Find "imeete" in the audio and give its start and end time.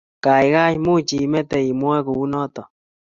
1.25-1.57